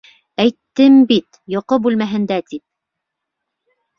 [0.43, 2.63] Әйттем бит, йоҡо бүлмәһендә, тип.